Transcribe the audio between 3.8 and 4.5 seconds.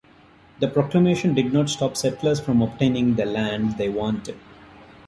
wanted.